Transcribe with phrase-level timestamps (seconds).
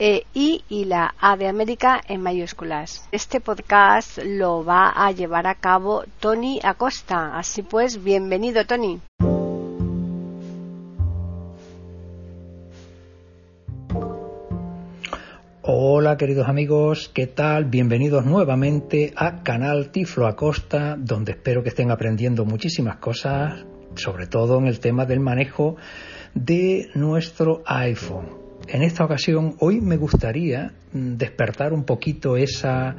[0.00, 3.06] e I y la A de América en mayúsculas.
[3.12, 7.38] Este podcast lo va a llevar a cabo Tony Acosta.
[7.38, 8.98] Así pues, bienvenido Tony.
[15.62, 17.66] Hola queridos amigos, ¿qué tal?
[17.66, 24.58] Bienvenidos nuevamente a Canal Tiflo Acosta, donde espero que estén aprendiendo muchísimas cosas, sobre todo
[24.58, 25.76] en el tema del manejo
[26.34, 32.96] de nuestro iPhone en esta ocasión, hoy me gustaría mm, despertar un poquito esa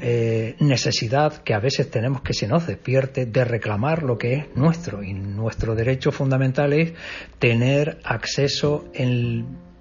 [0.00, 4.56] eh, necesidad que a veces tenemos que se nos despierte de reclamar lo que es
[4.56, 5.02] nuestro.
[5.02, 6.94] Y nuestro derecho fundamental es
[7.38, 9.72] tener acceso en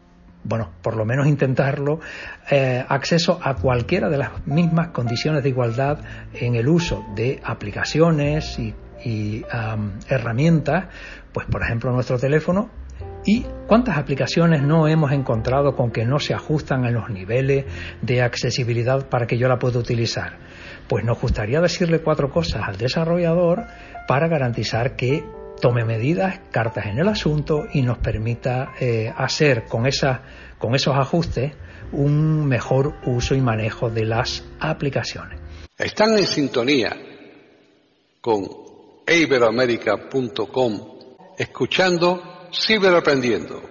[0.44, 2.00] bueno, por lo menos intentarlo,
[2.50, 6.00] eh, acceso a cualquiera de las mismas condiciones de igualdad
[6.34, 8.74] en el uso de aplicaciones y,
[10.10, 10.86] herramientas,
[11.32, 12.70] pues por ejemplo nuestro teléfono
[13.26, 17.66] ¿Y cuántas aplicaciones no hemos encontrado con que no se ajustan a los niveles
[18.02, 20.40] de accesibilidad para que yo la pueda utilizar?
[20.88, 23.68] Pues nos gustaría decirle cuatro cosas al desarrollador
[24.08, 25.24] para garantizar que
[25.62, 30.24] tome medidas, cartas en el asunto y nos permita eh, hacer con, esa,
[30.58, 31.54] con esos ajustes
[31.92, 35.40] un mejor uso y manejo de las aplicaciones.
[35.78, 36.98] Están en sintonía
[38.20, 38.48] con
[39.08, 40.82] iberoamerica.com
[41.38, 43.62] escuchando Ciberaprendiendo,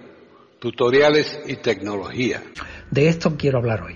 [0.59, 2.41] tutoriales y tecnología.
[2.89, 3.95] De esto quiero hablar hoy.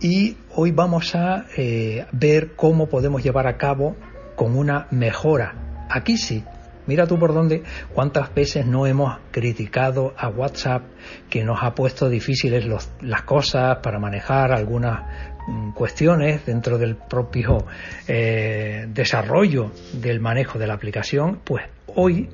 [0.00, 3.96] Y hoy vamos a eh, ver cómo podemos llevar a cabo
[4.36, 5.86] con una mejora.
[5.90, 6.44] Aquí sí,
[6.86, 7.62] Mira tú por dónde,
[7.94, 10.82] cuántas veces no hemos criticado a WhatsApp
[11.28, 12.66] que nos ha puesto difíciles
[13.00, 15.02] las cosas para manejar algunas
[15.46, 17.64] mm, cuestiones dentro del propio
[18.08, 21.40] eh, desarrollo del manejo de la aplicación.
[21.44, 21.64] Pues
[21.94, 22.28] hoy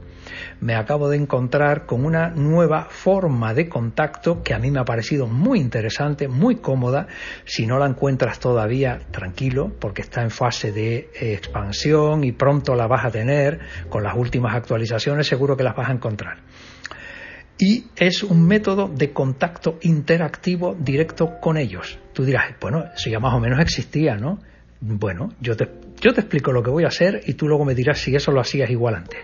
[0.60, 4.84] me acabo de encontrar con una nueva forma de contacto que a mí me ha
[4.84, 7.06] parecido muy interesante, muy cómoda.
[7.44, 12.74] Si no la encuentras todavía, tranquilo, porque está en fase de eh, expansión y pronto
[12.74, 13.60] la vas a tener.
[13.88, 16.38] Con las últimas actualizaciones seguro que las vas a encontrar.
[17.58, 21.98] Y es un método de contacto interactivo directo con ellos.
[22.12, 24.40] Tú dirás, bueno, eso ya más o menos existía, ¿no?
[24.80, 25.70] Bueno, yo te,
[26.00, 28.30] yo te explico lo que voy a hacer y tú luego me dirás si eso
[28.30, 29.20] lo hacías igual antes.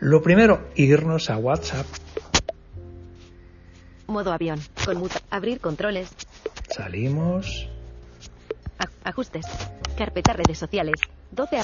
[0.00, 1.86] Lo primero, irnos a WhatsApp.
[4.06, 4.60] Modo avión.
[4.84, 5.20] Conmuta.
[5.30, 6.14] Abrir controles.
[6.70, 7.68] Salimos.
[9.04, 9.44] ajustes.
[9.96, 10.94] Carpeta redes sociales.
[11.32, 11.58] 12.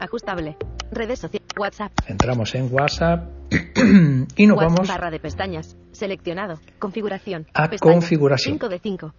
[0.00, 0.56] Ajustable.
[0.90, 1.48] Redes sociales.
[1.56, 1.92] WhatsApp.
[2.06, 3.28] Entramos en WhatsApp
[4.36, 4.88] y nos vamos.
[4.88, 5.76] Barra de pestañas.
[5.92, 6.58] Seleccionado.
[6.78, 7.46] Configuración.
[7.54, 8.54] A configuración.
[8.54, 9.14] 5 de 5.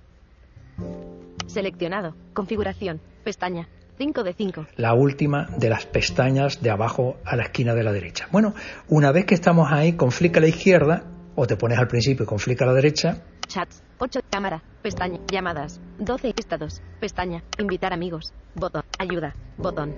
[1.48, 2.16] Seleccionado.
[2.34, 3.00] Configuración.
[3.24, 3.68] Pestaña.
[4.02, 4.66] 5 de 5.
[4.78, 8.28] La última de las pestañas de abajo a la esquina de la derecha.
[8.32, 8.56] Bueno,
[8.88, 11.04] una vez que estamos ahí con flick a la izquierda,
[11.36, 13.22] o te pones al principio con flick a la derecha.
[13.46, 19.96] Chats, 8, cámara, pestaña, llamadas, 12, estados, pestaña, invitar amigos, botón, ayuda, botón.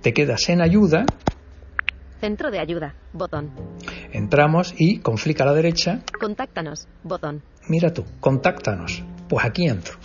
[0.00, 1.04] Te quedas en ayuda.
[2.22, 3.50] Centro de ayuda, botón.
[4.10, 6.00] Entramos y con flick a la derecha.
[6.18, 7.42] Contáctanos, botón.
[7.68, 9.04] Mira tú, contáctanos.
[9.28, 9.98] Pues aquí entro.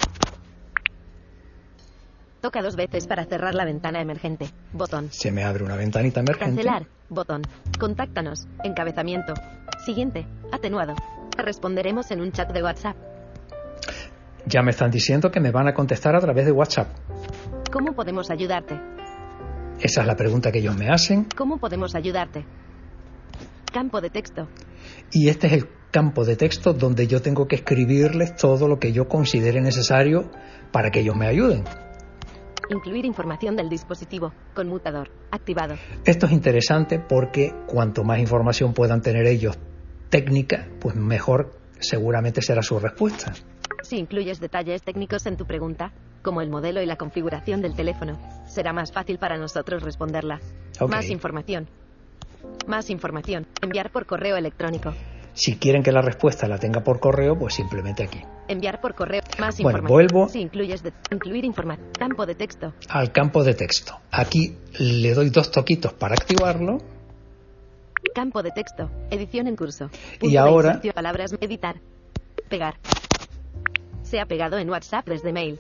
[2.44, 4.50] Toca dos veces para cerrar la ventana emergente.
[4.74, 5.07] Botón.
[5.12, 6.62] Se me abre una ventanita emergente.
[6.62, 6.88] Cancelar.
[7.07, 7.42] Botón.
[7.80, 8.50] Contáctanos.
[8.66, 9.34] Encabezamiento.
[9.86, 10.28] Siguiente.
[10.51, 10.94] Atenuado.
[11.38, 12.98] Responderemos en un chat de WhatsApp.
[14.45, 16.90] Ya me están diciendo que me van a contestar a través de WhatsApp.
[17.72, 18.78] ¿Cómo podemos ayudarte?
[19.80, 21.28] Esa es la pregunta que ellos me hacen.
[21.38, 22.44] ¿Cómo podemos ayudarte?
[23.72, 24.50] Campo de texto.
[25.13, 28.92] Y este es el campo de texto donde yo tengo que escribirles todo lo que
[28.92, 30.30] yo considere necesario
[30.74, 31.63] para que ellos me ayuden.
[32.73, 34.33] Incluir información del dispositivo.
[34.55, 35.09] Conmutador.
[35.31, 35.75] Activado.
[36.05, 39.57] Esto es interesante porque cuanto más información puedan tener ellos
[40.09, 43.33] técnica, pues mejor seguramente será su respuesta.
[43.83, 45.91] Si incluyes detalles técnicos en tu pregunta,
[46.23, 48.17] como el modelo y la configuración del teléfono,
[48.47, 50.39] será más fácil para nosotros responderla.
[50.87, 51.67] Más información.
[52.67, 53.45] Más información.
[53.61, 54.93] Enviar por correo electrónico.
[55.33, 58.21] Si quieren que la respuesta la tenga por correo, pues simplemente aquí.
[58.47, 59.21] Enviar por correo.
[59.39, 59.88] Más Bueno, información.
[59.88, 60.30] vuelvo.
[60.30, 60.94] Si incluyes de...
[61.12, 61.88] incluir información.
[61.97, 62.74] Campo de texto.
[62.89, 63.97] Al campo de texto.
[64.12, 66.77] Aquí le doy dos toquitos para activarlo
[68.13, 68.91] Campo de texto.
[69.09, 69.89] Edición en curso.
[70.21, 71.33] Y ahora- Palabras.
[71.39, 71.77] Editar.
[72.50, 72.75] Pegar.
[74.03, 75.57] Se ha pegado en WhatsApp desde mail.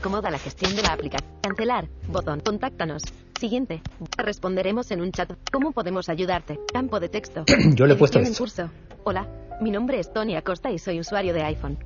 [0.00, 1.30] Acomoda la gestión de la aplicación.
[1.42, 1.86] Cancelar.
[2.08, 2.40] Botón.
[2.40, 3.02] Contáctanos.
[3.38, 3.80] Siguiente.
[4.16, 5.30] Responderemos en un chat.
[5.52, 6.58] ¿Cómo podemos ayudarte?
[6.72, 7.44] Campo de texto.
[7.74, 8.42] Yo le he puesto Edición en esto.
[8.42, 8.93] curso.
[9.06, 9.28] Hola.
[9.60, 11.76] Mi nombre es Tony Acosta y soy usuario de iPhone.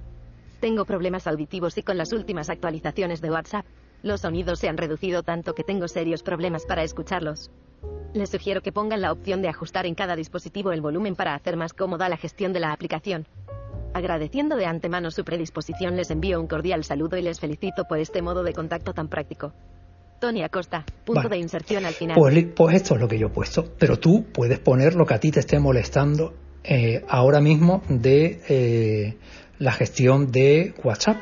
[0.60, 3.66] Tengo problemas auditivos y con las últimas actualizaciones de WhatsApp,
[4.04, 7.50] los sonidos se han reducido tanto que tengo serios problemas para escucharlos.
[8.14, 11.56] Les sugiero que pongan la opción de ajustar en cada dispositivo el volumen para hacer
[11.56, 13.26] más cómoda la gestión de la aplicación.
[13.94, 18.22] Agradeciendo de antemano su predisposición, les envío un cordial saludo y les felicito por este
[18.22, 19.52] modo de contacto tan práctico.
[20.20, 21.30] Tony Acosta, punto Vale.
[21.30, 22.16] de inserción al final.
[22.16, 23.64] Pues, pues esto es lo que yo he puesto.
[23.76, 26.34] Pero tú puedes poner lo que a ti te esté molestando
[26.64, 29.16] eh, ahora mismo de eh,
[29.58, 31.16] la gestión de WhatsApp.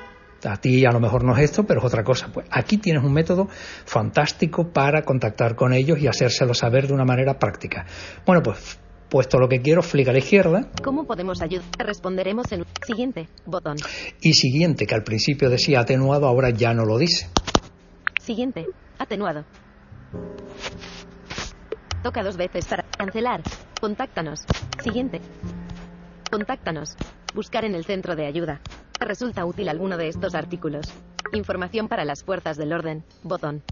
[0.44, 2.30] A ti a lo mejor no es esto, pero es otra cosa.
[2.32, 3.48] Pues aquí tienes un método
[3.84, 7.86] fantástico para contactar con ellos y hacérselo saber de una manera práctica.
[8.24, 8.78] Bueno, pues
[9.08, 11.64] puesto lo que quiero, flick a la izquierda ¿Cómo podemos ayudar?
[11.78, 13.76] Responderemos en siguiente botón.
[14.20, 17.28] y siguiente, que al principio decía atenuado, ahora ya no lo dice.
[18.20, 18.66] Siguiente.
[18.98, 19.44] Atenuado.
[22.02, 23.42] Toca dos veces para cancelar.
[23.80, 24.44] Contáctanos.
[24.82, 25.20] Siguiente.
[26.30, 26.96] Contáctanos.
[27.34, 28.60] Buscar en el centro de ayuda.
[29.00, 30.86] ¿Resulta útil alguno de estos artículos?
[31.32, 33.04] Información para las fuerzas del orden.
[33.22, 33.62] Botón.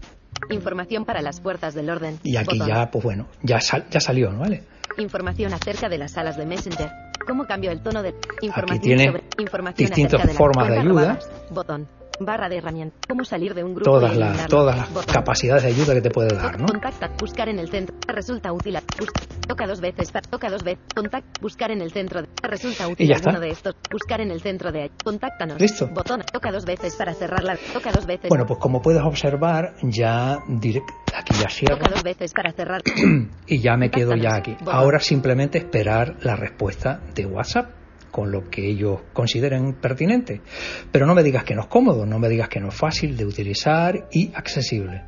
[0.49, 2.19] Información para las fuerzas del orden.
[2.23, 2.67] Y aquí botón.
[2.67, 4.39] ya, pues bueno, ya, sal- ya salió, ¿no?
[4.39, 4.63] ¿vale?
[4.97, 6.89] Información acerca de las salas de Messenger.
[7.25, 11.01] ¿Cómo cambio el tono de información tiene sobre información distintas acerca de formas de ayuda.
[11.01, 11.31] robadas?
[11.49, 11.87] Botón.
[12.19, 12.99] Barra de herramientas.
[13.07, 15.13] ¿Cómo salir de un grupo Todas las, todas las Botón.
[15.13, 16.65] capacidades de ayuda que te puede dar, ¿no?
[16.65, 17.95] Contacta, buscar en el centro.
[18.07, 18.77] Resulta útil.
[19.47, 20.11] toca dos veces.
[20.29, 20.83] toca dos veces.
[20.95, 22.21] Contact, buscar en el centro.
[22.41, 23.39] resulta útil Y ya está.
[23.39, 23.75] de estos.
[23.91, 24.91] Buscar en el centro de.
[25.03, 25.59] Contáctanos.
[25.59, 25.87] Listo.
[25.87, 26.21] Botón.
[26.31, 27.57] Toca dos veces para cerrarla.
[27.73, 28.29] Toca dos veces.
[28.29, 32.81] Bueno, pues como puedes observar, ya direct, aquí ya cierro Toca dos veces para cerrar.
[33.47, 34.53] y ya me quedo ya aquí.
[34.59, 34.73] Botón.
[34.75, 37.71] Ahora simplemente esperar la respuesta de WhatsApp
[38.15, 40.39] con lo que ellos consideren pertinente.
[40.89, 43.17] Pero no me digas que no es cómodo, no me digas que no es fácil
[43.17, 45.03] de utilizar y accesible.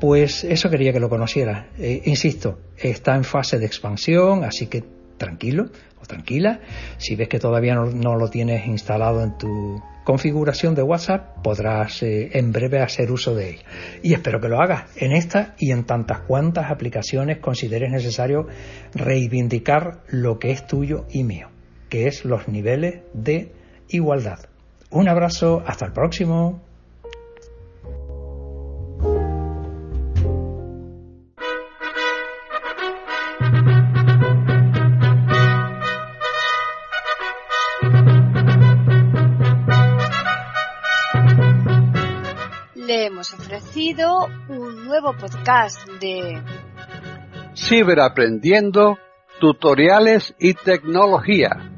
[0.00, 1.66] Pues eso quería que lo conocieras.
[1.78, 4.82] Eh, insisto, está en fase de expansión, así que
[5.18, 5.66] tranquilo
[6.00, 6.60] o tranquila.
[6.96, 12.30] Si ves que todavía no, lo tienes instalado en tu configuración de WhatsApp, podrás eh,
[12.32, 13.56] en breve hacer uso de él.
[14.02, 18.46] Y espero que lo hagas en esta y en tantas cuantas aplicaciones consideres necesario
[18.94, 21.50] reivindicar lo que es tuyo y mío,
[21.88, 23.52] que es los niveles de
[23.88, 24.38] igualdad.
[24.90, 26.62] Un abrazo, hasta el próximo.
[42.74, 46.40] Le hemos ofrecido un nuevo podcast de
[47.54, 48.98] Ciberaprendiendo,
[49.38, 51.77] tutoriales y tecnología.